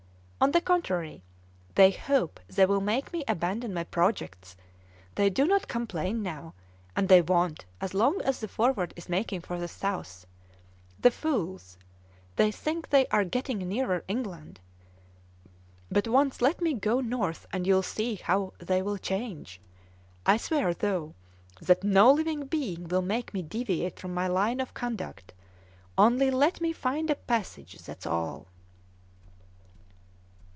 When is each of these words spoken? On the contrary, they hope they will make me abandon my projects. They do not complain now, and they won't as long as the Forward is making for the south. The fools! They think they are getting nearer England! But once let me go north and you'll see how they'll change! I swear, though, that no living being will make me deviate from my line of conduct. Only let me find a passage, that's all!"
On 0.43 0.49
the 0.53 0.59
contrary, 0.61 1.21
they 1.75 1.91
hope 1.91 2.39
they 2.47 2.65
will 2.65 2.81
make 2.81 3.13
me 3.13 3.23
abandon 3.27 3.75
my 3.75 3.83
projects. 3.83 4.55
They 5.13 5.29
do 5.29 5.45
not 5.45 5.67
complain 5.67 6.23
now, 6.23 6.55
and 6.95 7.07
they 7.07 7.21
won't 7.21 7.65
as 7.79 7.93
long 7.93 8.19
as 8.23 8.39
the 8.39 8.47
Forward 8.47 8.91
is 8.95 9.07
making 9.07 9.41
for 9.41 9.59
the 9.59 9.67
south. 9.67 10.25
The 10.99 11.11
fools! 11.11 11.77
They 12.37 12.51
think 12.51 12.89
they 12.89 13.05
are 13.09 13.23
getting 13.23 13.59
nearer 13.59 14.03
England! 14.07 14.59
But 15.91 16.07
once 16.07 16.41
let 16.41 16.59
me 16.59 16.73
go 16.73 17.01
north 17.01 17.45
and 17.53 17.67
you'll 17.67 17.83
see 17.83 18.15
how 18.15 18.53
they'll 18.57 18.97
change! 18.97 19.61
I 20.25 20.37
swear, 20.37 20.73
though, 20.73 21.13
that 21.61 21.83
no 21.83 22.11
living 22.11 22.47
being 22.47 22.87
will 22.87 23.03
make 23.03 23.31
me 23.31 23.43
deviate 23.43 23.99
from 23.99 24.15
my 24.15 24.27
line 24.27 24.59
of 24.59 24.73
conduct. 24.73 25.35
Only 25.99 26.31
let 26.31 26.61
me 26.61 26.73
find 26.73 27.11
a 27.11 27.15
passage, 27.15 27.77
that's 27.83 28.07
all!" 28.07 28.47